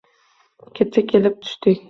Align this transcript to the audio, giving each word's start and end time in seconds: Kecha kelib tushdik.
Kecha 0.79 1.05
kelib 1.13 1.39
tushdik. 1.45 1.79